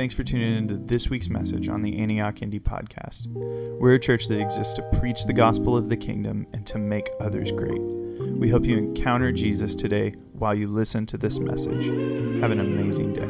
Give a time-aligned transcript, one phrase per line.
[0.00, 3.26] Thanks for tuning into this week's message on the Antioch Indie podcast.
[3.78, 7.10] We're a church that exists to preach the gospel of the kingdom and to make
[7.20, 7.82] others great.
[7.82, 11.84] We hope you encounter Jesus today while you listen to this message.
[12.40, 13.28] Have an amazing day.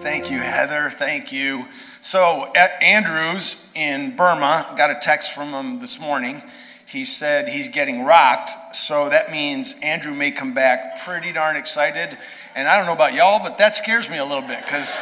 [0.00, 0.88] Thank you, Heather.
[0.90, 1.66] Thank you.
[2.00, 6.40] So, at Andrews in Burma, got a text from him this morning.
[6.86, 12.16] He said he's getting rocked, so that means Andrew may come back pretty darn excited
[12.54, 14.98] and I don't know about y'all, but that scares me a little bit because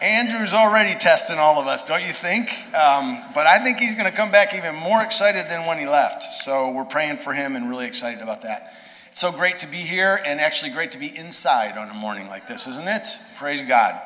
[0.00, 2.50] Andrew's already testing all of us, don't you think?
[2.74, 5.86] Um, but I think he's going to come back even more excited than when he
[5.86, 6.22] left.
[6.44, 8.74] So we're praying for him and really excited about that.
[9.08, 12.28] It's so great to be here and actually great to be inside on a morning
[12.28, 13.08] like this, isn't it?
[13.36, 14.00] Praise God.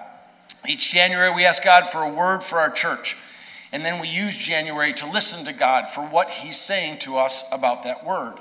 [0.69, 3.17] Each January, we ask God for a word for our church.
[3.73, 7.45] And then we use January to listen to God for what He's saying to us
[7.53, 8.35] about that word.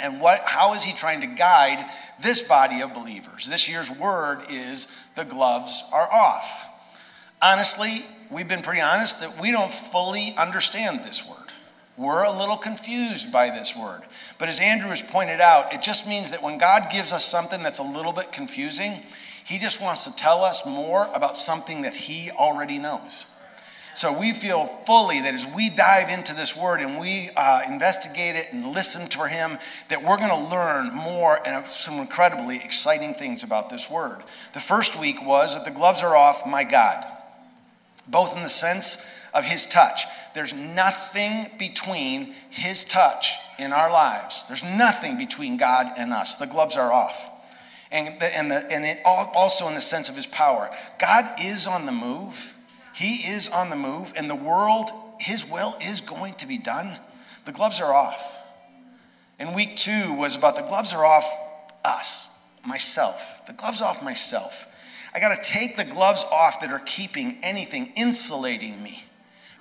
[0.00, 1.88] And what, how is he trying to guide
[2.20, 3.48] this body of believers?
[3.48, 6.68] This year's word is the gloves are off.
[7.40, 11.38] Honestly, we've been pretty honest that we don't fully understand this word.
[11.96, 14.02] We're a little confused by this word.
[14.38, 17.62] But as Andrew has pointed out, it just means that when God gives us something
[17.62, 19.02] that's a little bit confusing,
[19.44, 23.24] he just wants to tell us more about something that he already knows.
[23.96, 28.36] So we feel fully that as we dive into this word and we uh, investigate
[28.36, 33.14] it and listen for him, that we're going to learn more and some incredibly exciting
[33.14, 34.22] things about this word.
[34.52, 37.06] The first week was that the gloves are off, my God,
[38.06, 38.98] both in the sense
[39.32, 40.04] of his touch.
[40.34, 44.44] There's nothing between his touch in our lives.
[44.46, 46.36] There's nothing between God and us.
[46.36, 47.30] The gloves are off.
[47.90, 50.68] And, the, and, the, and it also in the sense of his power.
[50.98, 52.52] God is on the move.
[52.96, 56.98] He is on the move, and the world, His will is going to be done.
[57.44, 58.38] The gloves are off.
[59.38, 61.30] And week two was about the gloves are off
[61.84, 62.28] us,
[62.64, 63.44] myself.
[63.46, 64.66] The gloves off myself.
[65.14, 69.05] I got to take the gloves off that are keeping anything, insulating me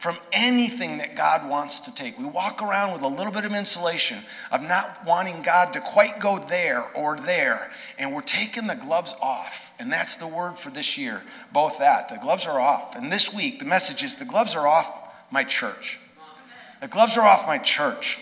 [0.05, 2.15] from anything that God wants to take.
[2.19, 4.19] We walk around with a little bit of insulation
[4.51, 9.15] of not wanting God to quite go there or there, and we're taking the gloves
[9.19, 9.73] off.
[9.79, 12.09] And that's the word for this year, both that.
[12.09, 12.95] The gloves are off.
[12.95, 14.93] And this week, the message is the gloves are off
[15.31, 15.99] my church.
[16.81, 18.19] The gloves are off my church.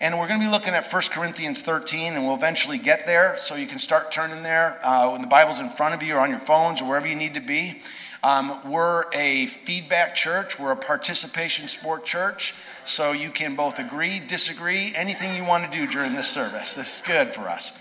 [0.00, 3.36] And we're going to be looking at 1 Corinthians 13, and we'll eventually get there.
[3.36, 6.20] So you can start turning there uh, when the Bible's in front of you or
[6.20, 7.82] on your phones or wherever you need to be.
[8.24, 12.52] Um, we're a feedback church, we're a participation sport church,
[12.84, 16.74] so you can both agree, disagree, anything you want to do during this service.
[16.74, 17.72] This is good for us.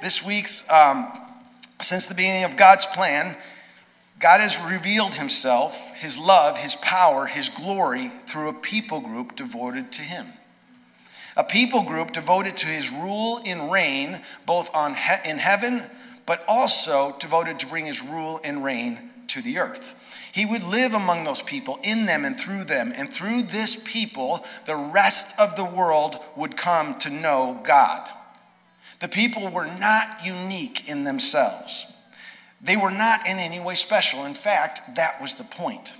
[0.00, 1.12] This week's, um,
[1.78, 3.36] since the beginning of God's plan,
[4.18, 9.92] God has revealed himself, his love, his power, his glory through a people group devoted
[9.92, 10.26] to him.
[11.36, 15.82] A people group devoted to his rule and reign, both on he- in heaven,
[16.24, 19.94] but also devoted to bring his rule and reign to the earth.
[20.32, 22.92] He would live among those people, in them and through them.
[22.94, 28.08] And through this people, the rest of the world would come to know God.
[29.00, 31.86] The people were not unique in themselves,
[32.60, 34.24] they were not in any way special.
[34.24, 35.96] In fact, that was the point.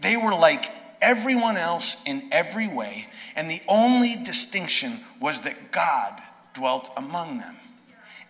[0.00, 6.20] They were like everyone else in every way, and the only distinction was that God
[6.54, 7.56] dwelt among them.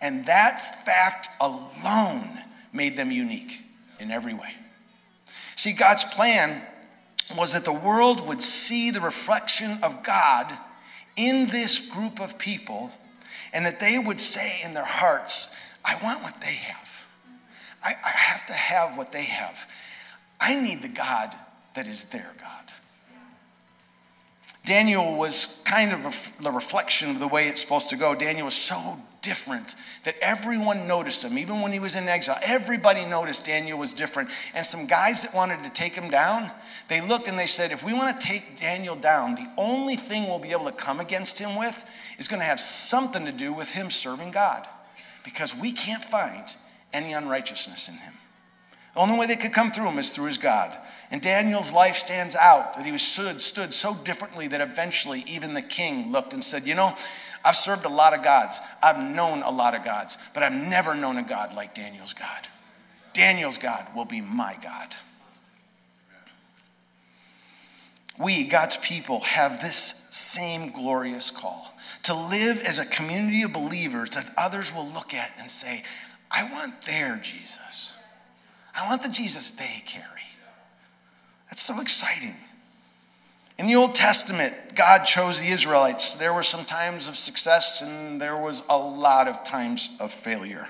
[0.01, 2.39] And that fact alone
[2.73, 3.61] made them unique
[4.01, 4.53] in every way.
[5.55, 6.61] See, God's plan
[7.37, 10.51] was that the world would see the reflection of God
[11.15, 12.91] in this group of people
[13.53, 15.47] and that they would say in their hearts,
[15.83, 17.05] I want what they have.
[17.83, 19.67] I, I have to have what they have.
[20.39, 21.35] I need the God
[21.75, 22.71] that is their God.
[24.63, 28.13] Daniel was kind of the reflection of the way it's supposed to go.
[28.13, 32.37] Daniel was so different that everyone noticed him, even when he was in exile.
[32.43, 34.29] Everybody noticed Daniel was different.
[34.53, 36.51] And some guys that wanted to take him down,
[36.89, 40.25] they looked and they said, if we want to take Daniel down, the only thing
[40.25, 41.83] we'll be able to come against him with
[42.19, 44.67] is going to have something to do with him serving God.
[45.23, 46.55] Because we can't find
[46.93, 48.13] any unrighteousness in him.
[48.93, 50.77] The only way they could come through him is through his God.
[51.11, 55.53] And Daniel's life stands out that he was stood, stood so differently that eventually even
[55.53, 56.95] the king looked and said, You know,
[57.43, 58.59] I've served a lot of gods.
[58.83, 62.47] I've known a lot of gods, but I've never known a God like Daniel's God.
[63.13, 64.95] Daniel's God will be my God.
[68.19, 71.73] We, God's people, have this same glorious call
[72.03, 75.83] to live as a community of believers that others will look at and say,
[76.29, 77.95] I want their Jesus.
[78.75, 80.05] I want the Jesus they carry.
[81.49, 82.35] That's so exciting.
[83.59, 86.13] In the Old Testament, God chose the Israelites.
[86.13, 90.67] There were some times of success and there was a lot of times of failure.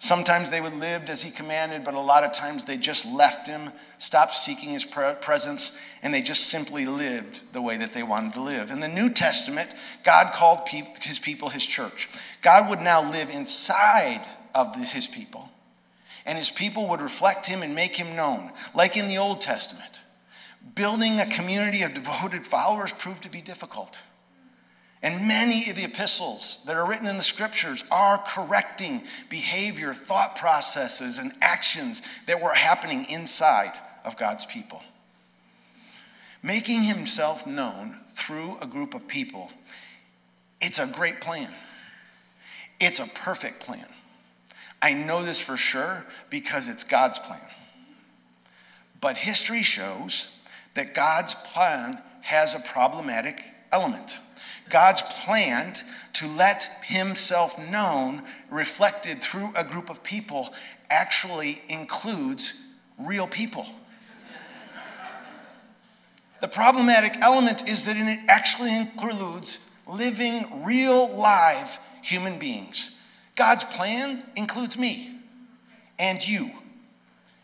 [0.00, 3.46] Sometimes they would live as he commanded, but a lot of times they just left
[3.46, 5.72] him, stopped seeking his presence,
[6.02, 8.70] and they just simply lived the way that they wanted to live.
[8.70, 9.70] In the New Testament,
[10.02, 12.10] God called his people his church.
[12.42, 15.48] God would now live inside of his people,
[16.26, 20.00] and his people would reflect him and make him known, like in the Old Testament.
[20.74, 24.00] Building a community of devoted followers proved to be difficult.
[25.02, 30.36] And many of the epistles that are written in the scriptures are correcting behavior, thought
[30.36, 33.72] processes, and actions that were happening inside
[34.02, 34.82] of God's people.
[36.42, 39.50] Making himself known through a group of people,
[40.62, 41.52] it's a great plan.
[42.80, 43.86] It's a perfect plan.
[44.84, 47.40] I know this for sure because it's God's plan.
[49.00, 50.28] But history shows
[50.74, 53.42] that God's plan has a problematic
[53.72, 54.18] element.
[54.68, 55.72] God's plan
[56.12, 60.52] to let himself known, reflected through a group of people,
[60.90, 62.52] actually includes
[62.98, 63.66] real people.
[66.42, 72.93] the problematic element is that it actually includes living, real, live human beings.
[73.36, 75.18] God's plan includes me
[75.98, 76.50] and you,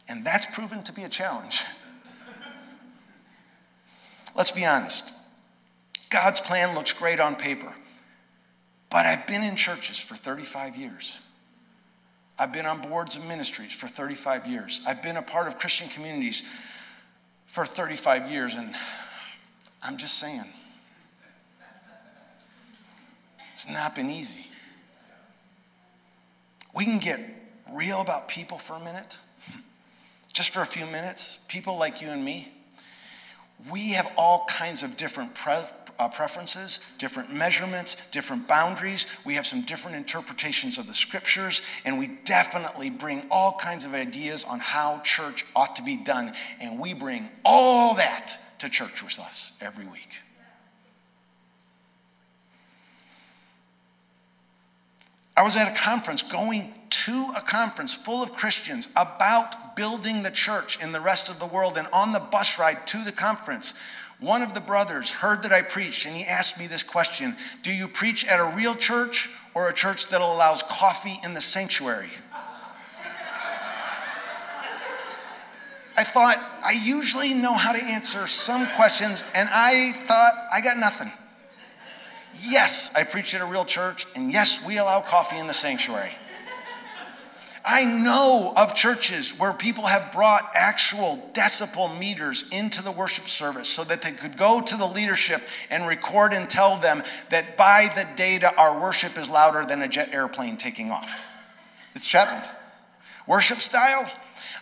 [0.08, 1.62] and that's proven to be a challenge.
[4.36, 5.12] Let's be honest.
[6.10, 7.72] God's plan looks great on paper.
[8.90, 11.20] But I've been in churches for 35 years.
[12.38, 14.80] I've been on boards of ministries for 35 years.
[14.86, 16.42] I've been a part of Christian communities
[17.46, 18.74] for 35 years, and
[19.82, 20.46] I'm just saying,
[23.52, 24.46] it's not been easy.
[26.74, 27.20] We can get
[27.72, 29.18] real about people for a minute,
[30.32, 32.52] just for a few minutes, people like you and me.
[33.70, 35.64] We have all kinds of different pre-
[35.98, 39.06] uh, preferences, different measurements, different boundaries.
[39.26, 43.92] We have some different interpretations of the scriptures, and we definitely bring all kinds of
[43.92, 46.32] ideas on how church ought to be done.
[46.58, 50.20] And we bring all that to church with us every week.
[55.40, 60.30] I was at a conference, going to a conference full of Christians about building the
[60.30, 61.78] church in the rest of the world.
[61.78, 63.72] And on the bus ride to the conference,
[64.18, 67.72] one of the brothers heard that I preached and he asked me this question Do
[67.72, 72.10] you preach at a real church or a church that allows coffee in the sanctuary?
[75.96, 80.76] I thought, I usually know how to answer some questions, and I thought, I got
[80.76, 81.10] nothing.
[82.42, 86.12] Yes, I preach at a real church, and yes, we allow coffee in the sanctuary.
[87.64, 93.68] I know of churches where people have brought actual decibel meters into the worship service
[93.68, 97.90] so that they could go to the leadership and record and tell them that by
[97.94, 101.18] the data, our worship is louder than a jet airplane taking off.
[101.94, 102.48] It's happened.
[103.26, 104.10] Worship style?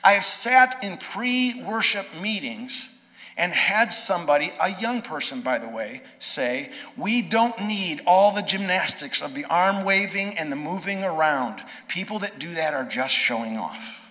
[0.02, 2.90] I have sat in pre worship meetings
[3.38, 8.42] and had somebody, a young person by the way, say, We don't need all the
[8.42, 11.62] gymnastics of the arm waving and the moving around.
[11.86, 14.04] People that do that are just showing off.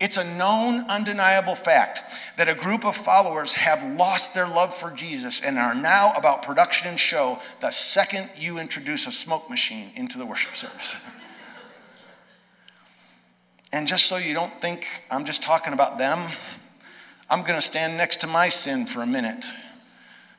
[0.00, 2.02] It's a known, undeniable fact
[2.36, 6.42] that a group of followers have lost their love for Jesus and are now about
[6.42, 10.96] production and show the second you introduce a smoke machine into the worship service.
[13.72, 16.30] And just so you don't think I'm just talking about them,
[17.28, 19.46] I'm going to stand next to my sin for a minute.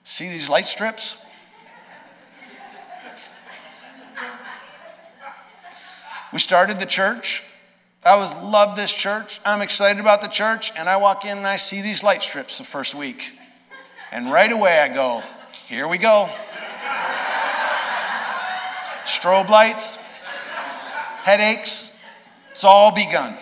[0.03, 1.17] See these light strips?
[6.33, 7.43] We started the church.
[8.03, 9.39] I was love this church.
[9.45, 12.57] I'm excited about the church, and I walk in and I see these light strips
[12.57, 13.33] the first week.
[14.11, 15.21] And right away I go,
[15.67, 16.29] here we go.
[19.03, 19.97] Strobe lights,
[21.23, 21.91] headaches,
[22.59, 23.37] it's all begun.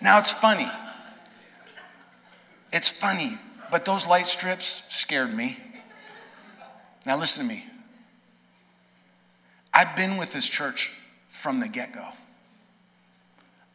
[0.00, 0.70] Now it's funny.
[2.72, 3.36] It's funny,
[3.72, 5.58] but those light strips scared me.
[7.04, 7.64] Now listen to me.
[9.74, 10.92] I've been with this church
[11.28, 12.06] from the get go.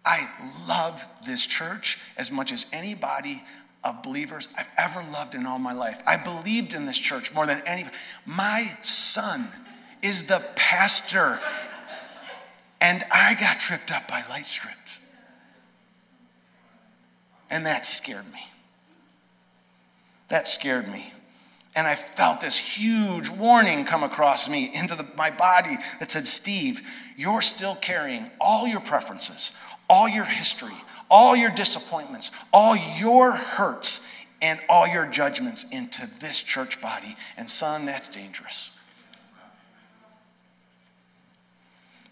[0.05, 0.29] I
[0.65, 3.43] love this church as much as anybody
[3.83, 6.01] of believers I've ever loved in all my life.
[6.07, 7.83] I believed in this church more than any.
[8.25, 9.50] My son
[10.03, 11.39] is the pastor.
[12.79, 15.00] And I got tripped up by light strips.
[17.50, 18.48] And that scared me.
[20.27, 21.13] That scared me.
[21.75, 26.27] And I felt this huge warning come across me into the, my body that said,
[26.27, 26.81] Steve,
[27.17, 29.51] you're still carrying all your preferences,
[29.89, 30.75] all your history,
[31.10, 34.01] all your disappointments, all your hurts,
[34.41, 37.15] and all your judgments into this church body.
[37.38, 38.69] And son, that's dangerous.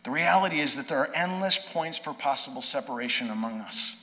[0.04, 3.96] The reality is that there are endless points for possible separation among us.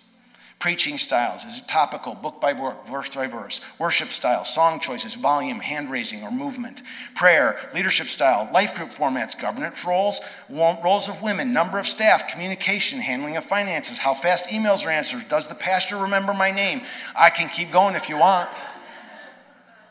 [0.59, 3.61] Preaching styles is it topical, book by book, verse by verse.
[3.79, 6.83] Worship style, song choices, volume, hand raising, or movement.
[7.15, 12.99] Prayer, leadership style, life group formats, governance roles, roles of women, number of staff, communication,
[12.99, 15.29] handling of finances, how fast emails are answered.
[15.29, 16.83] Does the pastor remember my name?
[17.17, 18.49] I can keep going if you want.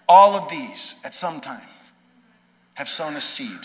[0.10, 1.68] All of these, at some time,
[2.74, 3.60] have sown a seed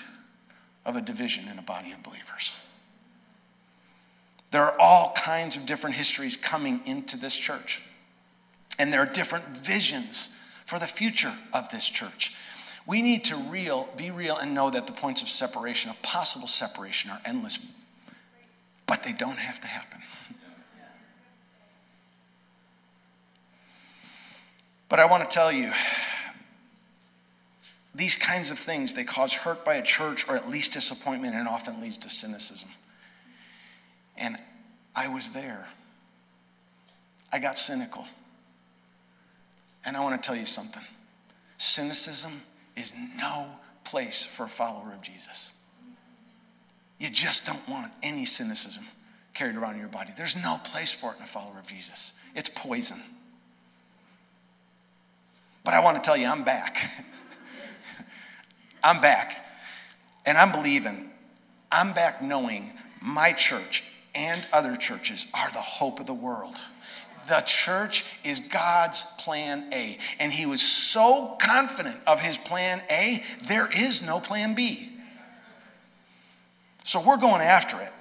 [0.85, 2.55] of a division in a body of believers.
[4.51, 7.83] There are all kinds of different histories coming into this church.
[8.79, 10.29] And there are different visions
[10.67, 12.35] for the future of this church.
[12.87, 16.49] We need to real, be real and know that the points of separation, of possible
[16.49, 17.59] separation, are endless,
[18.87, 20.01] but they don't have to happen.
[24.89, 25.73] But I want to tell you,
[27.95, 31.47] these kinds of things, they cause hurt by a church or at least disappointment and
[31.47, 32.71] often leads to cynicism.
[34.17, 34.39] And
[34.95, 35.67] I was there.
[37.33, 38.07] I got cynical.
[39.85, 40.83] And I want to tell you something
[41.59, 42.43] cynicism
[42.77, 43.47] is no
[43.85, 45.53] place for a follower of Jesus.
[46.99, 48.85] You just don't want any cynicism
[49.35, 50.13] carried around in your body.
[50.17, 53.03] There's no place for it in a follower of Jesus, it's poison.
[55.65, 56.91] But I want to tell you, I'm back.
[58.83, 59.45] I'm back.
[60.27, 61.11] And I'm believing.
[61.71, 63.85] I'm back knowing my church
[64.15, 66.57] and other churches are the hope of the world.
[67.29, 69.99] The church is God's plan A.
[70.19, 74.91] And he was so confident of his plan A, there is no plan B.
[76.85, 77.93] So we're going after it.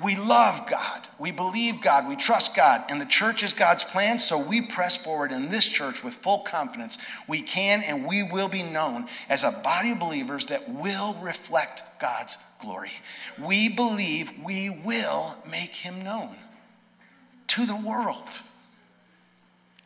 [0.00, 1.06] We love God.
[1.18, 2.08] We believe God.
[2.08, 2.84] We trust God.
[2.88, 4.18] And the church is God's plan.
[4.18, 6.96] So we press forward in this church with full confidence.
[7.28, 11.82] We can and we will be known as a body of believers that will reflect
[12.00, 12.92] God's glory.
[13.38, 16.36] We believe we will make him known
[17.48, 18.40] to the world.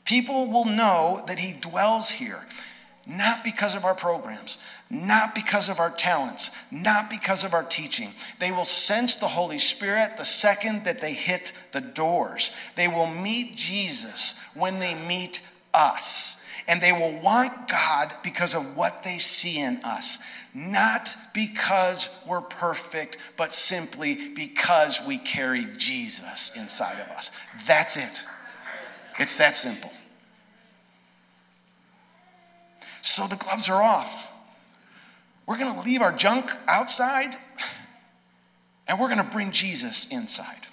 [0.05, 2.47] People will know that he dwells here,
[3.07, 4.59] not because of our programs,
[4.91, 8.13] not because of our talents, not because of our teaching.
[8.41, 12.51] They will sense the Holy Spirit the second that they hit the doors.
[12.75, 15.41] They will meet Jesus when they meet
[15.73, 16.37] us.
[16.69, 20.19] And they will want God because of what they see in us.
[20.53, 27.31] Not because we're perfect, but simply because we carry Jesus inside of us.
[27.67, 28.25] That's it.
[29.19, 29.93] It's that simple.
[33.07, 34.31] So the gloves are off.
[35.47, 37.37] We're going to leave our junk outside
[38.89, 40.67] and we're going to bring Jesus inside.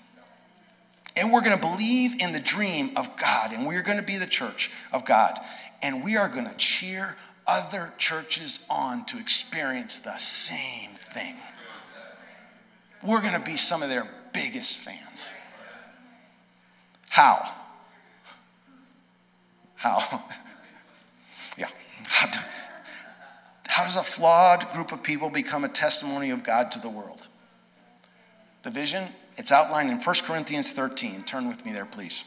[1.15, 4.17] And we're going to believe in the dream of God and we're going to be
[4.17, 5.39] the church of God.
[5.83, 11.35] And we are going to cheer other churches on to experience the same thing.
[13.03, 15.29] We're going to be some of their biggest fans.
[17.09, 17.47] How?
[19.75, 20.23] How?
[22.07, 27.27] how does a flawed group of people become a testimony of God to the world?
[28.61, 31.23] The vision, it's outlined in 1 Corinthians 13.
[31.23, 32.23] Turn with me there, please.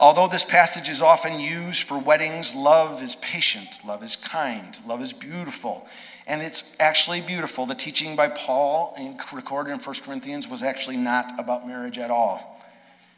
[0.00, 5.00] Although this passage is often used for weddings, love is patient, love is kind, love
[5.02, 5.86] is beautiful.
[6.26, 7.66] And it's actually beautiful.
[7.66, 8.96] The teaching by Paul,
[9.32, 12.60] recorded in 1 Corinthians, was actually not about marriage at all.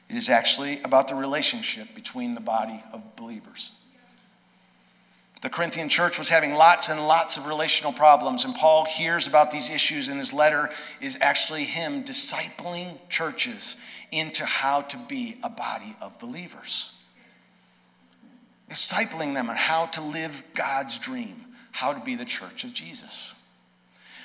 [0.09, 3.71] It is actually about the relationship between the body of believers.
[5.43, 9.51] The Corinthian church was having lots and lots of relational problems, and Paul hears about
[9.51, 13.77] these issues, and his letter is actually him discipling churches
[14.13, 16.91] into how to be a body of believers.
[18.71, 23.33] Discipling them on how to live God's dream, how to be the church of Jesus.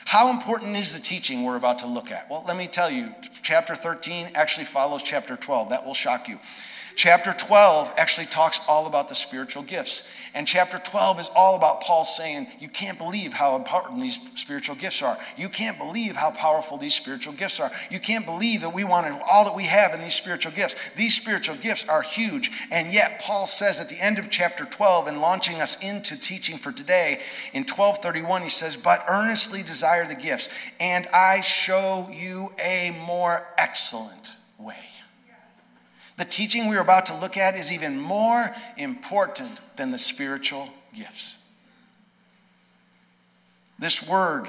[0.05, 2.29] How important is the teaching we're about to look at?
[2.29, 3.13] Well, let me tell you,
[3.43, 5.69] chapter 13 actually follows chapter 12.
[5.69, 6.39] That will shock you.
[6.95, 10.03] Chapter 12 actually talks all about the spiritual gifts.
[10.33, 14.75] And chapter 12 is all about Paul saying, You can't believe how important these spiritual
[14.75, 15.17] gifts are.
[15.37, 17.71] You can't believe how powerful these spiritual gifts are.
[17.89, 20.75] You can't believe that we wanted all that we have in these spiritual gifts.
[20.95, 22.51] These spiritual gifts are huge.
[22.71, 26.57] And yet, Paul says at the end of chapter 12, and launching us into teaching
[26.57, 27.21] for today,
[27.53, 33.45] in 1231, he says, But earnestly desire the gifts, and I show you a more
[33.57, 34.90] excellent way.
[36.17, 41.37] The teaching we're about to look at is even more important than the spiritual gifts.
[43.79, 44.47] This word,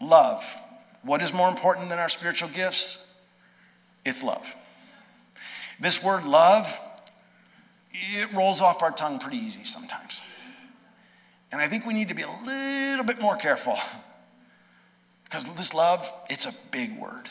[0.00, 0.44] love,
[1.02, 2.98] what is more important than our spiritual gifts?
[4.04, 4.54] It's love.
[5.80, 6.80] This word, love,
[7.92, 10.22] it rolls off our tongue pretty easy sometimes.
[11.52, 13.78] And I think we need to be a little bit more careful
[15.24, 17.28] Because this love, it's a big word.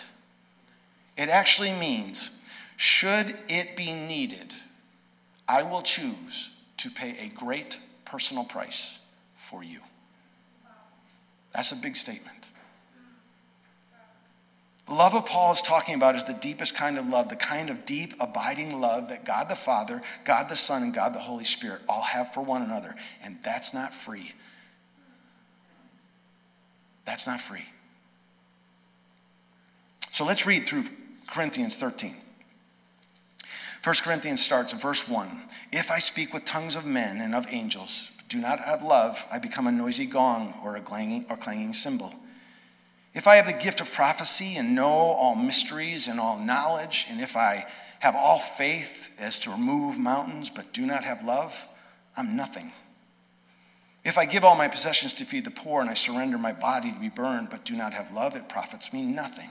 [1.15, 2.31] It actually means,
[2.83, 4.53] should it be needed,
[5.47, 8.99] I will choose to pay a great personal price
[9.37, 9.79] for you.
[11.55, 12.49] That's a big statement.
[14.87, 17.69] The love of Paul is talking about is the deepest kind of love, the kind
[17.69, 21.45] of deep, abiding love that God the Father, God the Son, and God the Holy
[21.45, 22.93] Spirit all have for one another.
[23.23, 24.33] And that's not free.
[27.05, 27.63] That's not free.
[30.11, 30.83] So let's read through
[31.27, 32.17] Corinthians 13.
[33.83, 35.49] 1 Corinthians starts verse 1.
[35.73, 39.39] If I speak with tongues of men and of angels, do not have love, I
[39.39, 42.13] become a noisy gong or a clanging, or clanging cymbal.
[43.13, 47.19] If I have the gift of prophecy and know all mysteries and all knowledge, and
[47.19, 47.67] if I
[47.99, 51.67] have all faith as to remove mountains but do not have love,
[52.15, 52.71] I'm nothing.
[54.05, 56.93] If I give all my possessions to feed the poor and I surrender my body
[56.93, 59.49] to be burned but do not have love, it profits me nothing.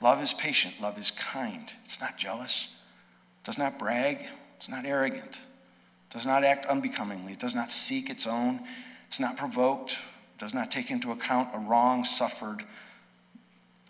[0.00, 1.72] Love is patient, love is kind.
[1.84, 2.68] It's not jealous,
[3.44, 5.40] does not brag, it's not arrogant,
[6.10, 8.60] does not act unbecomingly, it does not seek its own,
[9.06, 10.00] it's not provoked,
[10.38, 12.64] does not take into account a wrong suffered,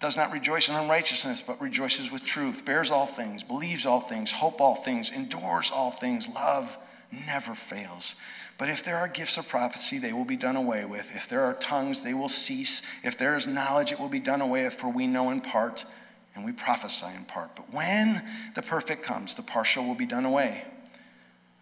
[0.00, 4.32] does not rejoice in unrighteousness, but rejoices with truth, bears all things, believes all things,
[4.32, 6.78] hope all things, endures all things, love
[7.26, 8.14] never fails.
[8.56, 11.14] But if there are gifts of prophecy, they will be done away with.
[11.14, 12.82] If there are tongues, they will cease.
[13.02, 15.84] If there is knowledge, it will be done away with, for we know in part
[16.34, 17.56] and we prophesy in part.
[17.56, 18.22] But when
[18.54, 20.64] the perfect comes, the partial will be done away.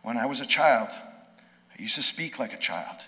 [0.02, 3.06] When I was a child, I used to speak like a child,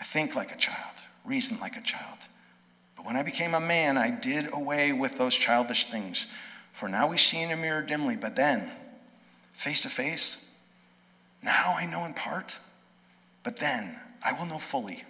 [0.00, 2.26] I think like a child, reason like a child.
[2.96, 6.26] But when I became a man, I did away with those childish things.
[6.72, 8.70] For now we see in a mirror dimly, but then,
[9.52, 10.36] face to face,
[11.42, 12.56] now I know in part,
[13.42, 15.04] but then I will know fully,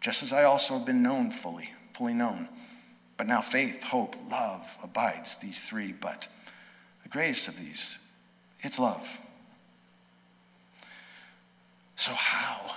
[0.00, 2.48] just as I also have been known fully, fully known.
[3.16, 5.92] But now faith, hope, love abides, these three.
[5.92, 6.28] But
[7.02, 7.98] the greatest of these,
[8.60, 9.20] it's love.
[11.96, 12.74] So, how?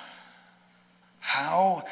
[1.20, 1.84] How?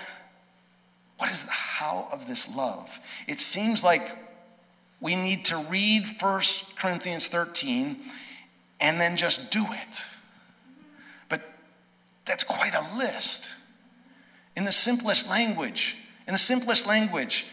[1.17, 2.99] What is the how of this love?
[3.27, 4.17] It seems like
[4.99, 6.41] we need to read 1
[6.77, 8.01] Corinthians 13
[8.79, 10.01] and then just do it.
[11.29, 11.41] But
[12.25, 13.49] that's quite a list.
[14.55, 17.45] In the simplest language, in the simplest language,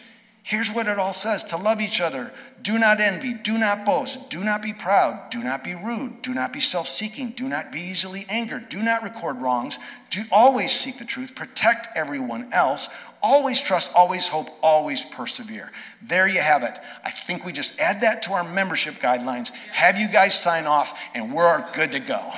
[0.44, 2.33] Here's what it all says to love each other.
[2.62, 3.33] Do not envy.
[3.33, 4.28] Do not boast.
[4.28, 5.31] Do not be proud.
[5.31, 6.20] Do not be rude.
[6.22, 7.31] Do not be self seeking.
[7.31, 8.68] Do not be easily angered.
[8.68, 9.78] Do not record wrongs.
[10.11, 11.37] Do always seek the truth.
[11.37, 12.88] Protect everyone else.
[13.22, 15.70] Always trust, always hope, always persevere.
[16.02, 16.76] There you have it.
[17.05, 20.98] I think we just add that to our membership guidelines, have you guys sign off,
[21.14, 22.33] and we're good to go.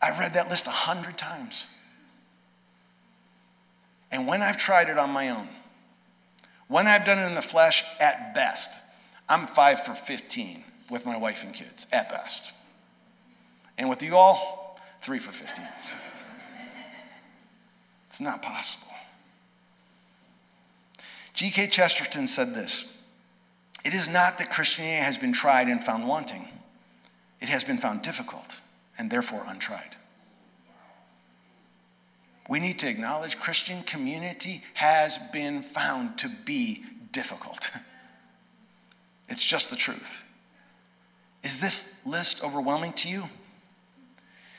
[0.00, 1.66] I've read that list a hundred times.
[4.14, 5.48] And when I've tried it on my own,
[6.68, 8.78] when I've done it in the flesh, at best,
[9.28, 12.52] I'm five for 15 with my wife and kids, at best.
[13.76, 15.66] And with you all, three for 15.
[18.06, 18.86] It's not possible.
[21.32, 21.66] G.K.
[21.66, 22.86] Chesterton said this
[23.84, 26.46] It is not that Christianity has been tried and found wanting,
[27.40, 28.60] it has been found difficult
[28.96, 29.96] and therefore untried.
[32.48, 37.70] We need to acknowledge Christian community has been found to be difficult.
[39.26, 40.22] It's just the truth.
[41.42, 43.24] Is this list overwhelming to you?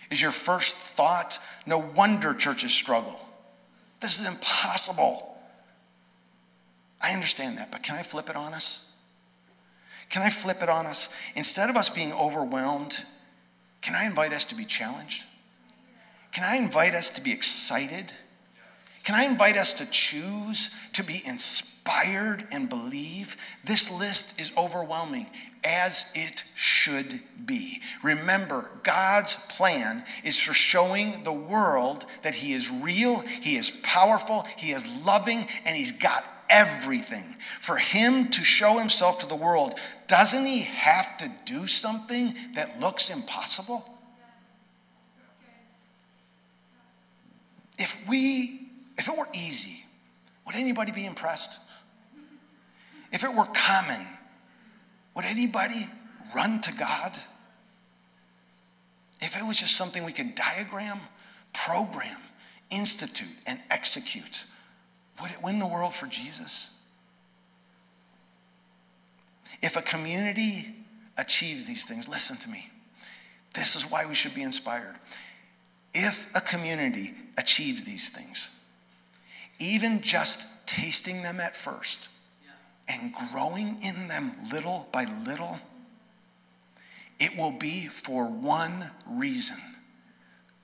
[0.09, 3.19] Is your first thought, no wonder churches struggle?
[3.99, 5.37] This is impossible.
[7.01, 8.81] I understand that, but can I flip it on us?
[10.09, 11.09] Can I flip it on us?
[11.35, 13.05] Instead of us being overwhelmed,
[13.81, 15.25] can I invite us to be challenged?
[16.35, 18.11] Can I invite us to be excited?
[19.05, 23.37] Can I invite us to choose to be inspired and believe?
[23.63, 25.27] This list is overwhelming,
[25.63, 27.81] as it should be.
[28.03, 34.45] Remember, God's plan is for showing the world that He is real, He is powerful,
[34.57, 37.37] He is loving, and He's got everything.
[37.61, 39.75] For Him to show Himself to the world,
[40.07, 43.94] doesn't He have to do something that looks impossible?
[47.77, 49.83] If we, if it were easy,
[50.45, 51.59] would anybody be impressed?
[53.11, 54.07] If it were common,
[55.15, 55.87] would anybody
[56.35, 57.17] run to God?
[59.21, 60.99] If it was just something we can diagram,
[61.53, 62.17] program,
[62.69, 64.43] institute, and execute,
[65.21, 66.69] would it win the world for Jesus?
[69.61, 70.75] If a community
[71.17, 72.69] achieves these things, listen to me.
[73.53, 74.95] This is why we should be inspired.
[75.97, 78.49] If a community achieves these things,
[79.59, 82.09] even just tasting them at first
[82.89, 85.57] and growing in them little by little,
[87.17, 89.55] it will be for one reason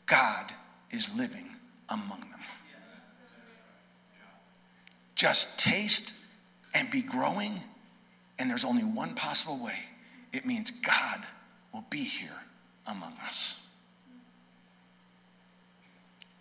[0.05, 0.51] God
[0.91, 1.47] is living
[1.87, 2.41] among them.
[5.15, 6.13] Just taste
[6.73, 7.61] and be growing,
[8.37, 9.77] and there's only one possible way.
[10.33, 11.21] It means God
[11.73, 12.37] will be here
[12.85, 13.55] among us.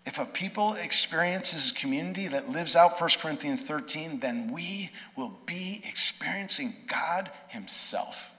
[0.06, 5.32] If a people experiences a community that lives out 1 Corinthians 13, then we will
[5.46, 8.30] be experiencing God Himself.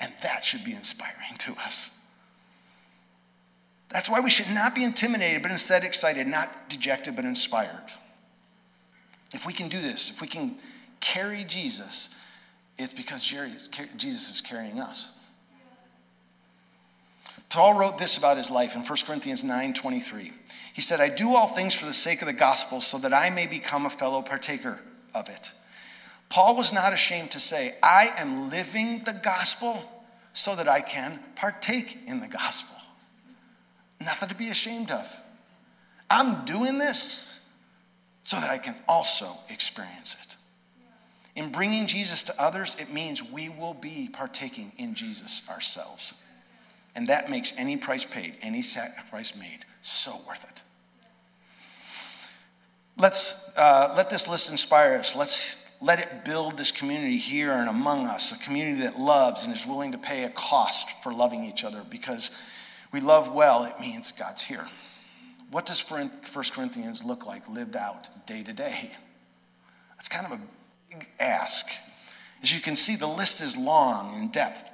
[0.00, 1.90] And that should be inspiring to us.
[3.88, 7.90] That's why we should not be intimidated, but instead excited, not dejected, but inspired.
[9.34, 10.56] If we can do this, if we can
[11.00, 12.10] carry Jesus,
[12.78, 15.10] it's because Jesus is carrying us.
[17.48, 20.32] Paul wrote this about his life in 1 Corinthians 9 23.
[20.74, 23.30] He said, I do all things for the sake of the gospel so that I
[23.30, 24.78] may become a fellow partaker
[25.14, 25.52] of it.
[26.28, 29.82] Paul was not ashamed to say, I am living the gospel
[30.34, 32.76] so that I can partake in the gospel.
[34.00, 35.20] Nothing to be ashamed of.
[36.10, 37.38] I'm doing this
[38.22, 40.36] so that I can also experience it.
[41.34, 46.14] In bringing Jesus to others, it means we will be partaking in Jesus ourselves.
[46.98, 50.62] And that makes any price paid, any sacrifice made, so worth it.
[52.96, 55.14] Let's uh, let this list inspire us.
[55.14, 59.54] Let's let it build this community here and among us, a community that loves and
[59.54, 62.32] is willing to pay a cost for loving each other because
[62.90, 64.66] we love well, it means God's here.
[65.52, 66.10] What does 1
[66.50, 68.90] Corinthians look like lived out day to day?
[69.94, 70.40] That's kind of a
[70.90, 71.64] big ask.
[72.42, 74.68] As you can see, the list is long in depth.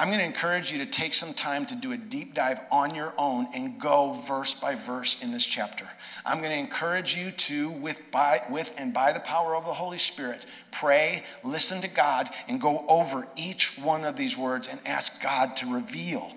[0.00, 2.94] I'm going to encourage you to take some time to do a deep dive on
[2.94, 5.88] your own and go verse by verse in this chapter.
[6.24, 9.72] I'm going to encourage you to, with, by, with and by the power of the
[9.72, 14.78] Holy Spirit, pray, listen to God, and go over each one of these words and
[14.86, 16.32] ask God to reveal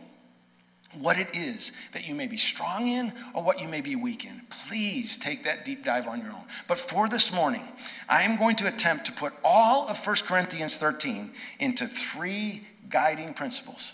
[1.00, 4.26] what it is that you may be strong in or what you may be weak
[4.26, 4.42] in.
[4.68, 6.46] Please take that deep dive on your own.
[6.68, 7.68] But for this morning,
[8.10, 13.34] I am going to attempt to put all of 1 Corinthians 13 into three guiding
[13.34, 13.94] principles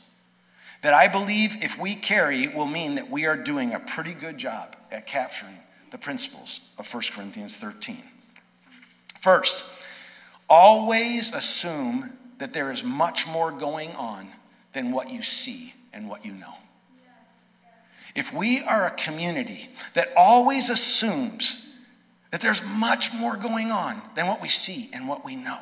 [0.82, 4.38] that I believe if we carry will mean that we are doing a pretty good
[4.38, 5.58] job at capturing
[5.92, 8.04] the principles of 1 Corinthians 13.
[9.20, 9.66] First,
[10.50, 14.28] always assume that there is much more going on
[14.74, 16.54] than what you see and what you know.
[18.16, 21.66] If we are a community that always assumes
[22.32, 25.60] that there's much more going on than what we see and what we know,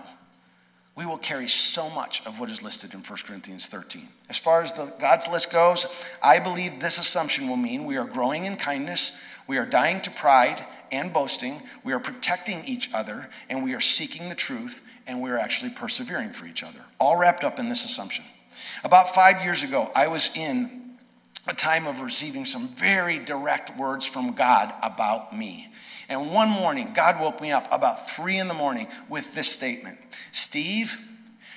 [0.96, 4.08] we will carry so much of what is listed in 1 Corinthians 13.
[4.30, 5.86] As far as the God's list goes,
[6.24, 9.12] I believe this assumption will mean we are growing in kindness,
[9.48, 13.82] we are dying to pride and boasting, we are protecting each other, and we are
[13.82, 16.80] seeking the truth, and we are actually persevering for each other.
[17.00, 18.24] All wrapped up in this assumption.
[18.86, 20.85] About five years ago, I was in
[21.48, 25.70] a time of receiving some very direct words from God about me.
[26.10, 29.98] And one morning, God woke me up about three in the morning with this statement
[30.32, 30.98] Steve,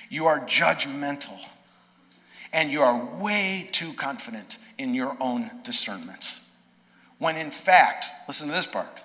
[0.09, 1.39] you are judgmental
[2.51, 6.41] and you are way too confident in your own discernments.
[7.19, 9.03] When in fact, listen to this part,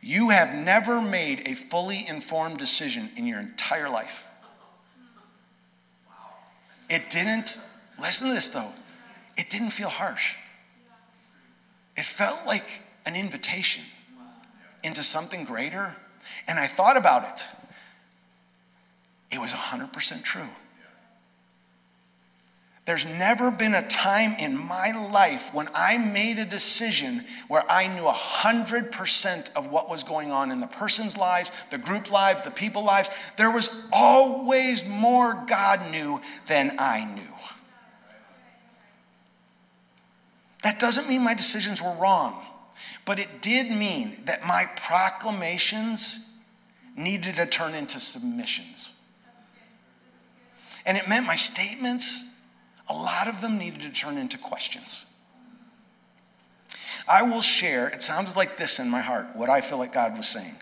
[0.00, 4.26] you have never made a fully informed decision in your entire life.
[6.88, 7.58] It didn't,
[8.00, 8.72] listen to this though,
[9.36, 10.34] it didn't feel harsh.
[11.96, 13.84] It felt like an invitation
[14.82, 15.96] into something greater.
[16.46, 17.46] And I thought about it.
[19.32, 20.48] It was 100% true.
[22.86, 27.88] There's never been a time in my life when I made a decision where I
[27.88, 32.52] knew 100% of what was going on in the person's lives, the group lives, the
[32.52, 33.10] people lives.
[33.36, 37.35] There was always more God knew than I knew.
[40.66, 42.44] That doesn't mean my decisions were wrong,
[43.04, 46.18] but it did mean that my proclamations
[46.96, 48.90] needed to turn into submissions.
[50.84, 52.24] And it meant my statements,
[52.88, 55.04] a lot of them needed to turn into questions.
[57.06, 60.16] I will share, it sounds like this in my heart, what I feel like God
[60.16, 60.56] was saying.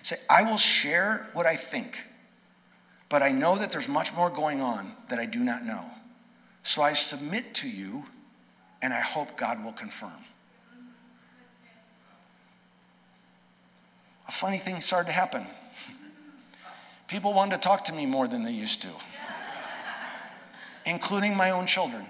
[0.00, 2.06] Say, I will share what I think,
[3.10, 5.84] but I know that there's much more going on that I do not know.
[6.62, 8.06] So I submit to you
[8.82, 10.12] and I hope God will confirm.
[14.28, 15.46] A funny thing started to happen.
[17.08, 18.88] People wanted to talk to me more than they used to,
[20.86, 22.04] including my own children.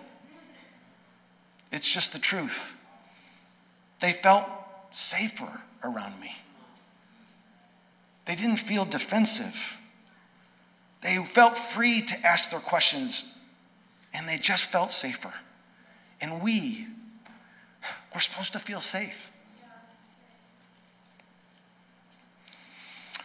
[1.70, 2.74] It's just the truth.
[4.00, 4.46] They felt
[4.90, 6.34] safer around me.
[8.24, 9.76] They didn't feel defensive.
[11.02, 13.32] They felt free to ask their questions,
[14.14, 15.32] and they just felt safer.
[16.22, 16.86] And we,
[18.14, 19.30] we're supposed to feel safe.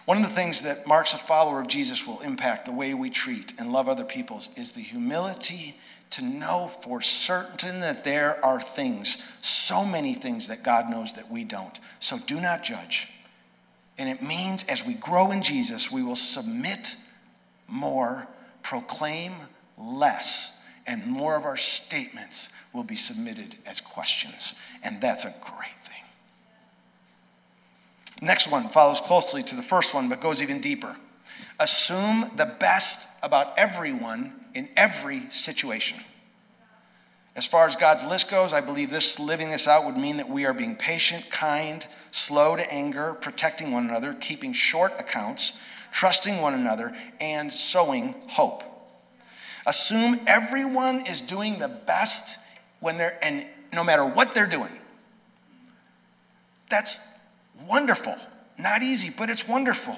[0.05, 3.09] One of the things that marks a follower of Jesus will impact the way we
[3.09, 5.77] treat and love other people is the humility
[6.11, 11.29] to know for certain that there are things, so many things that God knows that
[11.29, 11.77] we don't.
[11.99, 13.09] So do not judge.
[13.97, 16.95] And it means as we grow in Jesus, we will submit
[17.67, 18.27] more,
[18.63, 19.33] proclaim
[19.77, 20.51] less,
[20.87, 24.53] and more of our statements will be submitted as questions.
[24.83, 26.03] And that's a great thing.
[28.21, 30.95] Next one follows closely to the first one, but goes even deeper.
[31.59, 35.97] Assume the best about everyone in every situation.
[37.35, 40.29] As far as God's list goes, I believe this living this out would mean that
[40.29, 45.53] we are being patient, kind, slow to anger, protecting one another, keeping short accounts,
[45.91, 48.63] trusting one another, and sowing hope.
[49.65, 52.37] Assume everyone is doing the best
[52.79, 54.71] when they're and no matter what they're doing.
[56.69, 56.99] That's
[57.67, 58.15] wonderful.
[58.57, 59.97] Not easy, but it's wonderful.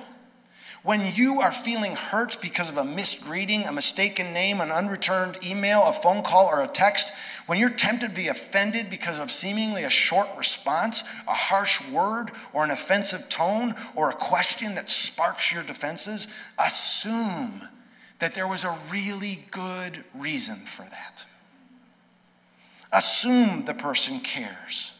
[0.81, 5.37] When you are feeling hurt because of a missed greeting, a mistaken name, an unreturned
[5.45, 7.11] email, a phone call, or a text,
[7.47, 12.31] when you're tempted to be offended because of seemingly a short response, a harsh word,
[12.53, 17.67] or an offensive tone, or a question that sparks your defenses, assume
[18.19, 21.25] that there was a really good reason for that.
[22.91, 24.93] Assume the person cares.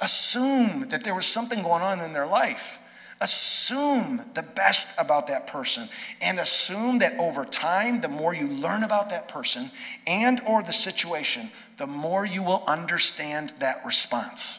[0.00, 2.78] Assume that there was something going on in their life.
[3.20, 5.88] Assume the best about that person
[6.20, 9.70] and assume that over time the more you learn about that person
[10.06, 14.58] and or the situation, the more you will understand that response.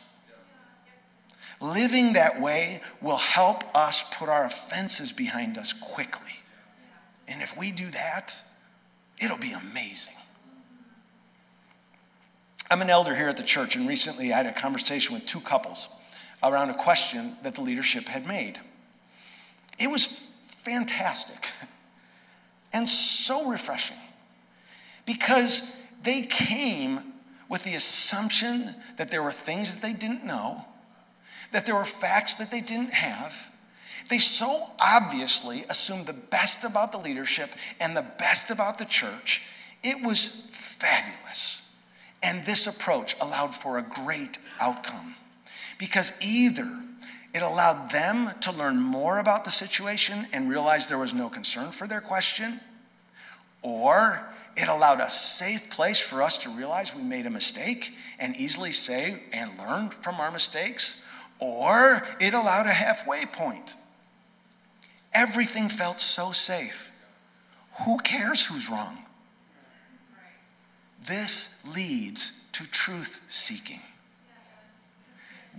[1.60, 6.32] Living that way will help us put our offenses behind us quickly.
[7.28, 8.36] And if we do that,
[9.22, 10.14] it'll be amazing.
[12.70, 15.40] I'm an elder here at the church, and recently I had a conversation with two
[15.40, 15.88] couples
[16.42, 18.60] around a question that the leadership had made.
[19.80, 21.52] It was fantastic
[22.74, 23.98] and so refreshing
[25.06, 27.14] because they came
[27.50, 30.66] with the assumption that there were things that they didn't know,
[31.52, 33.50] that there were facts that they didn't have.
[34.10, 37.50] They so obviously assumed the best about the leadership
[37.80, 39.42] and the best about the church.
[39.84, 41.62] It was fabulous.
[42.26, 45.16] And this approach allowed for a great outcome
[45.78, 46.68] because either
[47.36, 51.72] it allowed them to learn more about the situation and realize there was no concern
[51.72, 52.60] for their question,
[53.62, 58.36] or it allowed a safe place for us to realize we made a mistake and
[58.38, 61.00] easily say and learn from our mistakes,
[61.38, 63.76] or it allowed a halfway point.
[65.14, 66.90] Everything felt so safe.
[67.86, 68.98] Who cares who's wrong?
[71.08, 73.82] This leads to truth seeking.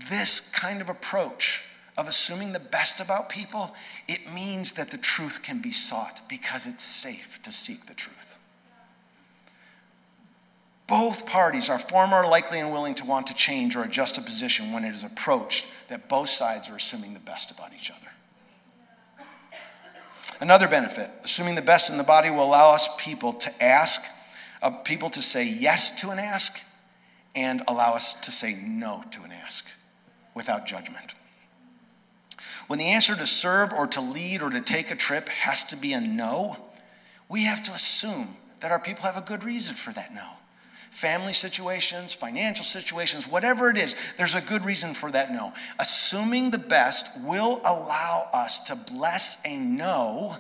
[0.09, 1.65] This kind of approach
[1.97, 3.75] of assuming the best about people,
[4.09, 8.39] it means that the truth can be sought because it's safe to seek the truth.
[10.87, 14.23] Both parties are far more likely and willing to want to change or adjust a
[14.23, 18.13] position when it is approached that both sides are assuming the best about each other.
[20.41, 24.03] Another benefit, assuming the best in the body will allow us people to ask
[24.63, 26.61] uh, people to say yes to an ask
[27.35, 29.65] and allow us to say no to an ask
[30.35, 31.15] without judgment.
[32.67, 35.77] When the answer to serve or to lead or to take a trip has to
[35.77, 36.57] be a no,
[37.29, 40.27] we have to assume that our people have a good reason for that no.
[40.91, 45.53] Family situations, financial situations, whatever it is, there's a good reason for that no.
[45.79, 50.37] Assuming the best will allow us to bless a no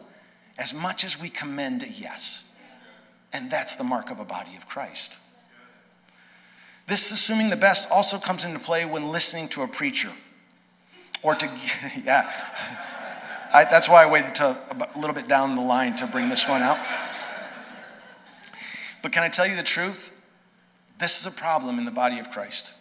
[0.58, 2.45] as much as we commend a yes.
[3.36, 5.18] And that's the mark of a body of Christ.
[6.86, 10.10] This assuming the best also comes into play when listening to a preacher.
[11.22, 11.46] Or to,
[12.02, 12.32] yeah.
[13.52, 14.56] I, that's why I waited to
[14.94, 16.78] a little bit down the line to bring this one out.
[19.02, 20.12] But can I tell you the truth?
[20.98, 22.72] This is a problem in the body of Christ.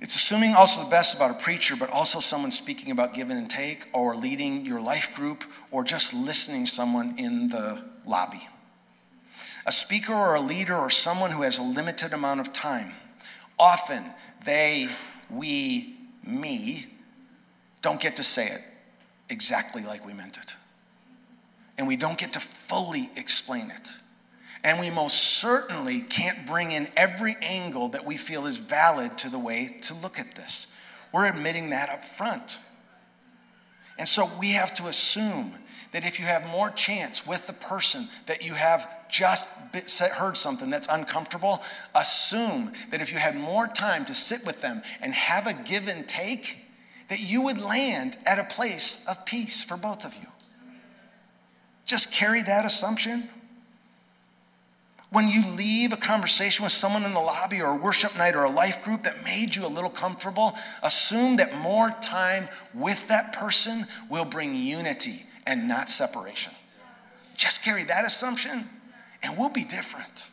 [0.00, 3.48] It's assuming also the best about a preacher, but also someone speaking about give and
[3.48, 8.48] take, or leading your life group, or just listening someone in the lobby.
[9.66, 12.92] A speaker or a leader or someone who has a limited amount of time.
[13.58, 14.04] Often
[14.44, 14.88] they,
[15.30, 16.86] we, me
[17.80, 18.62] don't get to say it
[19.28, 20.56] exactly like we meant it.
[21.78, 23.94] And we don't get to fully explain it.
[24.64, 29.28] And we most certainly can't bring in every angle that we feel is valid to
[29.28, 30.66] the way to look at this.
[31.12, 32.58] We're admitting that up front.
[33.98, 35.54] And so we have to assume
[35.92, 39.46] that if you have more chance with the person that you have just
[40.00, 41.62] heard something that's uncomfortable,
[41.94, 45.86] assume that if you had more time to sit with them and have a give
[45.86, 46.58] and take,
[47.10, 50.26] that you would land at a place of peace for both of you.
[51.84, 53.28] Just carry that assumption.
[55.14, 58.42] When you leave a conversation with someone in the lobby or a worship night or
[58.42, 63.32] a life group that made you a little comfortable, assume that more time with that
[63.32, 66.52] person will bring unity and not separation.
[67.36, 68.68] Just carry that assumption
[69.22, 70.30] and we'll be different.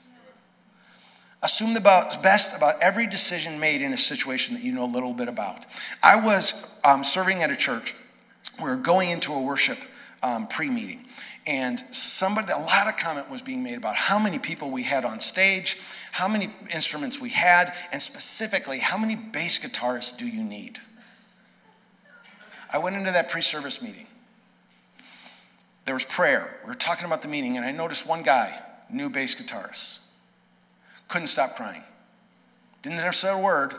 [1.44, 1.82] Assume the
[2.24, 5.68] best about every decision made in a situation that you know a little bit about.
[6.02, 7.94] I was um, serving at a church.
[8.58, 9.78] We were going into a worship
[10.24, 11.06] um, pre meeting.
[11.48, 15.06] And somebody, a lot of comment was being made about how many people we had
[15.06, 15.80] on stage,
[16.12, 20.80] how many instruments we had, and specifically, how many bass guitarists do you need?
[22.72, 24.08] I went into that pre service meeting.
[25.86, 26.60] There was prayer.
[26.64, 28.58] We were talking about the meeting, and I noticed one guy,
[28.90, 30.00] new bass guitarist,
[31.08, 31.84] couldn't stop crying.
[32.84, 33.76] Didn't ever say a word,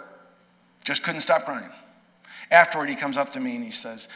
[0.84, 1.70] just couldn't stop crying.
[2.50, 4.08] Afterward, he comes up to me and he says,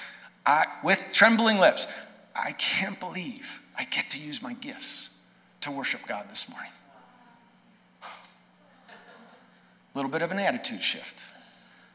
[0.84, 1.88] with trembling lips,
[2.38, 5.10] I can't believe I get to use my gifts
[5.62, 6.70] to worship God this morning.
[8.02, 8.06] A
[9.94, 11.24] little bit of an attitude shift.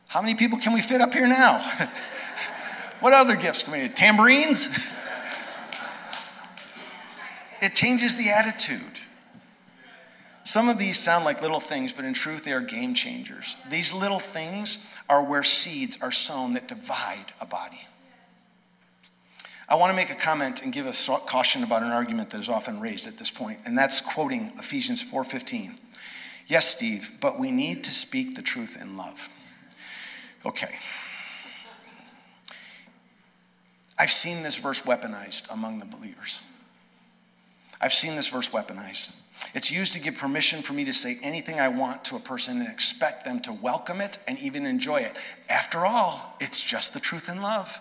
[0.08, 1.60] How many people can we fit up here now?
[3.00, 3.90] what other gifts can we do?
[3.90, 4.68] Tambourines?
[7.62, 8.82] it changes the attitude.
[10.44, 13.56] Some of these sound like little things, but in truth, they are game changers.
[13.70, 17.80] These little things are where seeds are sown that divide a body.
[19.72, 22.50] I want to make a comment and give a caution about an argument that is
[22.50, 25.80] often raised at this point, and that's quoting Ephesians 4:15.
[26.46, 29.30] Yes, Steve, but we need to speak the truth in love.
[30.46, 30.78] Okay.
[33.98, 36.42] I've seen this verse weaponized among the believers.
[37.80, 39.12] I've seen this verse weaponized.
[39.54, 42.60] It's used to give permission for me to say anything I want to a person
[42.60, 45.16] and expect them to welcome it and even enjoy it.
[45.48, 47.80] After all, it's just the truth in love.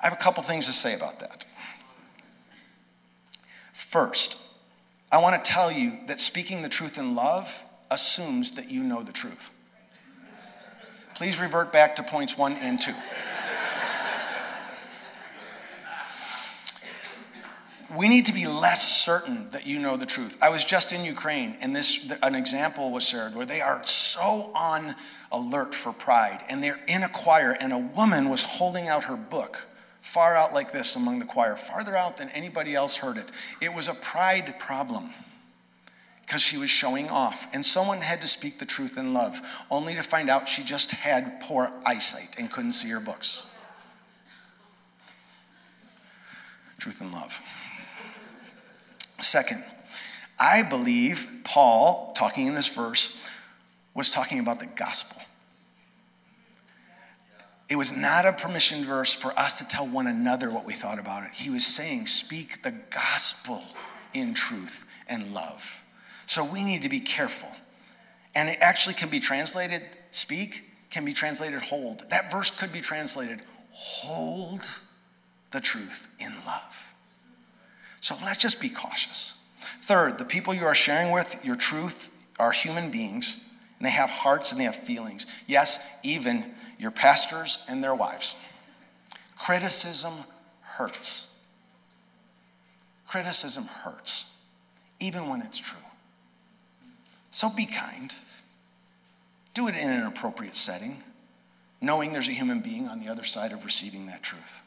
[0.00, 1.44] I have a couple things to say about that.
[3.72, 4.38] First,
[5.10, 9.02] I want to tell you that speaking the truth in love assumes that you know
[9.02, 9.50] the truth.
[11.14, 12.92] Please revert back to points one and two.
[17.96, 20.36] we need to be less certain that you know the truth.
[20.42, 24.50] I was just in Ukraine, and this an example was shared where they are so
[24.54, 24.94] on
[25.32, 29.16] alert for pride, and they're in a choir, and a woman was holding out her
[29.16, 29.62] book
[30.06, 33.32] far out like this among the choir, farther out than anybody else heard it.
[33.60, 35.10] It was a pride problem
[36.22, 37.48] because she was showing off.
[37.52, 39.40] And someone had to speak the truth in love,
[39.70, 43.42] only to find out she just had poor eyesight and couldn't see her books.
[46.78, 47.40] Truth in love.
[49.20, 49.64] Second,
[50.38, 53.16] I believe Paul, talking in this verse,
[53.92, 55.20] was talking about the gospel.
[57.68, 60.98] It was not a permission verse for us to tell one another what we thought
[60.98, 61.32] about it.
[61.32, 63.62] He was saying, speak the gospel
[64.14, 65.82] in truth and love.
[66.26, 67.48] So we need to be careful.
[68.34, 72.08] And it actually can be translated, speak, can be translated hold.
[72.10, 73.40] That verse could be translated,
[73.72, 74.68] hold
[75.50, 76.94] the truth in love.
[78.00, 79.34] So let's just be cautious.
[79.82, 83.38] Third, the people you are sharing with your truth are human beings,
[83.78, 85.26] and they have hearts and they have feelings.
[85.46, 88.36] Yes, even your pastors and their wives.
[89.38, 90.14] Criticism
[90.60, 91.28] hurts.
[93.06, 94.26] Criticism hurts,
[94.98, 95.78] even when it's true.
[97.30, 98.14] So be kind.
[99.54, 101.02] Do it in an appropriate setting,
[101.80, 104.60] knowing there's a human being on the other side of receiving that truth.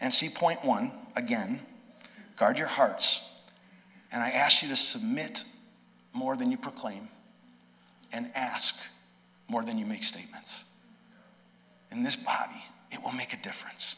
[0.00, 1.60] And see, point one, again,
[2.36, 3.20] guard your hearts.
[4.12, 5.44] And I ask you to submit
[6.12, 7.08] more than you proclaim
[8.12, 8.74] and ask
[9.48, 10.64] more than you make statements.
[11.90, 13.96] In this body, it will make a difference.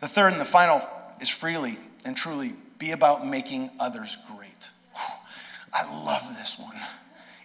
[0.00, 0.80] The third and the final
[1.20, 4.70] is freely and truly be about making others great.
[5.72, 6.76] I love this one.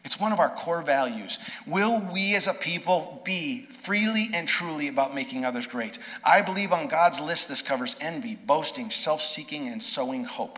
[0.03, 1.37] It's one of our core values.
[1.67, 5.99] Will we as a people be freely and truly about making others great?
[6.23, 10.57] I believe on God's list this covers envy, boasting, self seeking, and sowing hope.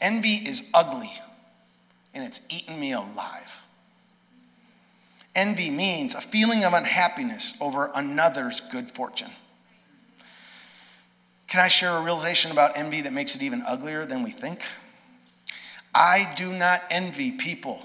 [0.00, 1.12] Envy is ugly
[2.12, 3.62] and it's eaten me alive.
[5.38, 9.30] Envy means a feeling of unhappiness over another's good fortune.
[11.46, 14.64] Can I share a realization about envy that makes it even uglier than we think?
[15.94, 17.80] I do not envy people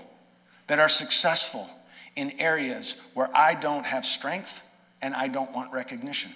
[0.65, 1.69] that are successful
[2.15, 4.63] in areas where I don't have strength
[5.03, 6.31] and I don't want recognition.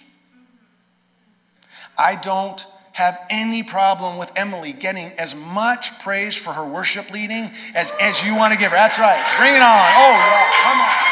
[1.98, 7.50] I don't have any problem with Emily getting as much praise for her worship leading
[7.74, 8.76] as, as you want to give her.
[8.76, 9.20] That's right.
[9.36, 9.88] Bring it on.
[9.96, 10.62] Oh, yeah.
[10.62, 11.07] Come on.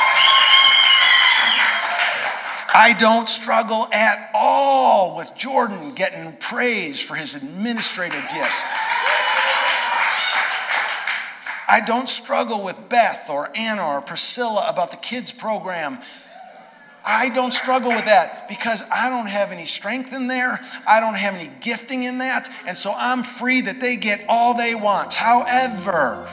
[2.78, 8.62] I don't struggle at all with Jordan getting praise for his administrative gifts.
[11.66, 16.00] I don't struggle with Beth or Anna or Priscilla about the kids' program.
[17.02, 20.60] I don't struggle with that because I don't have any strength in there.
[20.86, 22.50] I don't have any gifting in that.
[22.66, 25.14] And so I'm free that they get all they want.
[25.14, 26.28] However,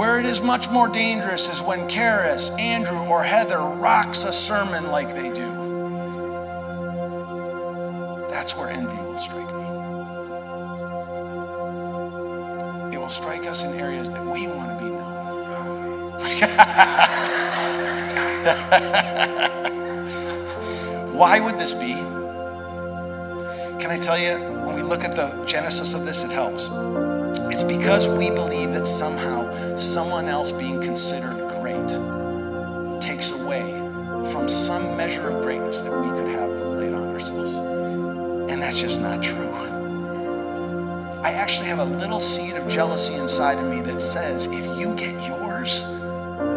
[0.00, 4.86] where it is much more dangerous is when Karis, Andrew, or Heather rocks a sermon
[4.86, 5.50] like they do.
[8.30, 9.60] That's where envy will strike me.
[12.94, 16.12] It will strike us in areas that we want to be known.
[21.14, 21.92] Why would this be?
[23.78, 26.70] Can I tell you, when we look at the genesis of this, it helps.
[27.52, 31.88] It's because we believe that somehow someone else being considered great
[33.00, 33.72] takes away
[34.30, 36.48] from some measure of greatness that we could have
[36.78, 37.56] laid on ourselves.
[38.52, 39.50] And that's just not true.
[41.24, 44.94] I actually have a little seed of jealousy inside of me that says if you
[44.94, 45.82] get yours,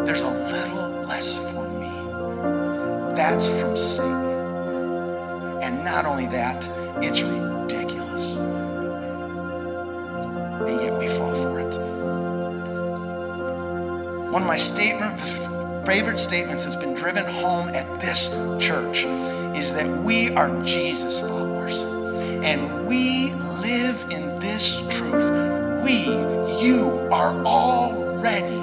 [0.05, 3.15] there's a little less for me.
[3.15, 4.13] That's from Satan.
[5.63, 6.63] And not only that,
[7.01, 8.37] it's ridiculous
[10.67, 11.75] and yet we fall for it.
[14.31, 15.19] One of my statement,
[15.85, 18.29] favorite statements that's been driven home at this
[18.63, 19.05] church
[19.55, 21.81] is that we are Jesus followers
[22.43, 25.31] and we live in this truth.
[25.83, 26.05] We,
[26.61, 28.55] you are already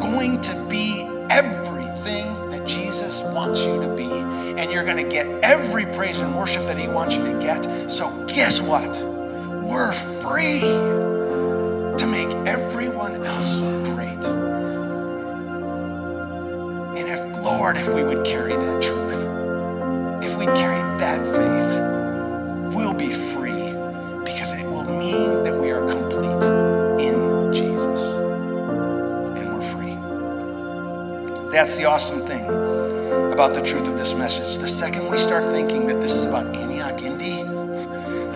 [0.00, 4.10] going to be everything that Jesus wants you to be.
[4.10, 7.90] And you're going to get every praise and worship that He wants you to get.
[7.90, 9.13] So, guess what?
[9.74, 13.58] We're free to make everyone else
[13.90, 14.24] great.
[16.96, 19.18] And if, Lord, if we would carry that truth,
[20.24, 23.72] if we carry that faith, we'll be free
[24.24, 26.44] because it will mean that we are complete
[27.04, 29.96] in Jesus and we're free.
[31.50, 32.44] That's the awesome thing
[33.32, 34.58] about the truth of this message.
[34.58, 37.06] The second we start thinking that this is about Antioch, the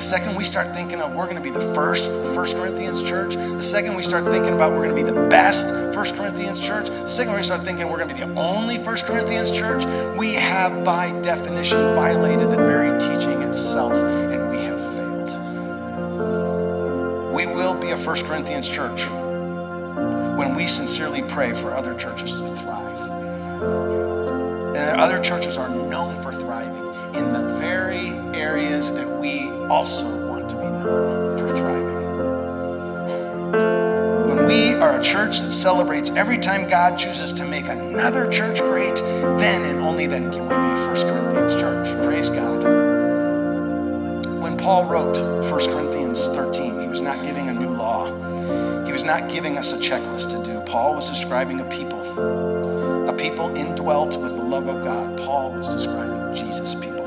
[0.08, 3.60] second we start thinking of we're going to be the first First Corinthians church, the
[3.60, 7.06] second we start thinking about we're going to be the best First Corinthians church, the
[7.06, 9.84] second we start thinking we're going to be the only First Corinthians church,
[10.16, 15.28] we have by definition violated the very teaching itself and we have failed.
[17.34, 19.06] We will be a First Corinthians church
[20.38, 23.10] when we sincerely pray for other churches to thrive.
[24.74, 27.97] And other churches are known for thriving in the very
[28.48, 32.08] areas that we also want to be known for thriving.
[34.26, 38.60] When we are a church that celebrates every time God chooses to make another church
[38.60, 38.96] great,
[39.42, 42.02] then and only then can we be First Corinthians church.
[42.02, 42.62] Praise God.
[44.42, 48.06] When Paul wrote 1 Corinthians 13, he was not giving a new law.
[48.86, 50.60] He was not giving us a checklist to do.
[50.60, 52.00] Paul was describing a people,
[53.10, 55.18] a people indwelt with the love of God.
[55.18, 56.97] Paul was describing Jesus' people.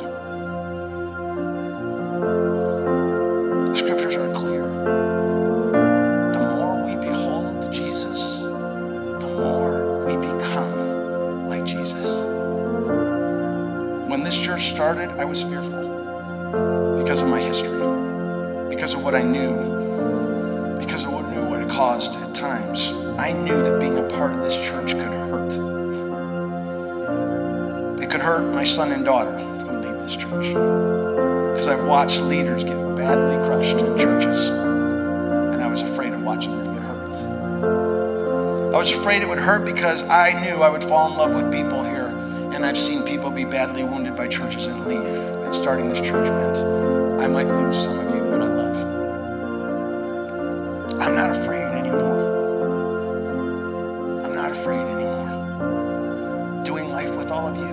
[14.93, 17.69] Started, I was fearful because of my history,
[18.67, 19.55] because of what I knew,
[20.79, 22.91] because of what knew what it caused at times.
[23.17, 25.53] I knew that being a part of this church could hurt.
[28.03, 30.47] It could hurt my son and daughter who lead this church.
[30.47, 36.57] Because I've watched leaders get badly crushed in churches, and I was afraid of watching
[36.57, 38.73] them get hurt.
[38.75, 41.49] I was afraid it would hurt because I knew I would fall in love with
[41.49, 41.80] people
[42.61, 44.99] and I've seen people be badly wounded by churches and leave.
[45.43, 46.59] And starting this church meant
[47.19, 48.77] I might lose some of you that I love.
[51.01, 52.19] I'm not afraid anymore.
[54.23, 56.63] I'm not afraid anymore.
[56.63, 57.65] Doing life with all of you,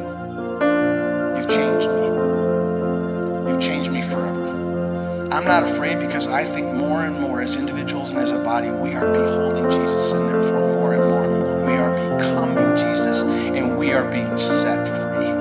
[1.36, 2.07] you've changed me.
[3.51, 5.28] You've changed me forever.
[5.30, 8.70] I'm not afraid because I think more and more as individuals and as a body,
[8.70, 13.21] we are beholding Jesus, and therefore more and more and more, we are becoming Jesus
[13.21, 15.33] and we are being set free.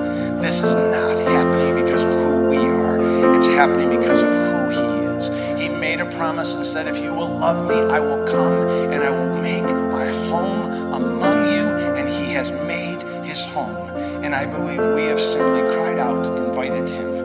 [0.42, 5.06] This is not happening because of who we are, it's happening because of who He
[5.06, 5.28] is.
[5.58, 9.02] He made a promise and said, If you will love me, I will come and
[9.02, 11.66] I will make my home among you.
[11.96, 13.88] And He has made His home.
[14.22, 17.17] And I believe we have simply cried out, invited Him